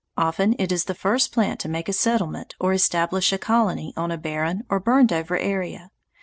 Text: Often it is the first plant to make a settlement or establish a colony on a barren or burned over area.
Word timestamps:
Often 0.17 0.55
it 0.57 0.71
is 0.71 0.85
the 0.85 0.95
first 0.95 1.31
plant 1.31 1.59
to 1.59 1.69
make 1.69 1.87
a 1.87 1.93
settlement 1.93 2.55
or 2.59 2.73
establish 2.73 3.31
a 3.31 3.37
colony 3.37 3.93
on 3.95 4.09
a 4.09 4.17
barren 4.17 4.63
or 4.67 4.79
burned 4.79 5.13
over 5.13 5.37
area. 5.37 5.91